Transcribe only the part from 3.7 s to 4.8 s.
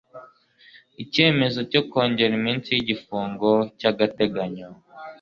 cy'agateganyo